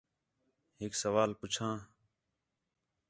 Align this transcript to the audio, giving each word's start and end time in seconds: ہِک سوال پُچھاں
ہِک 0.79 0.93
سوال 1.01 1.31
پُچھاں 1.39 1.75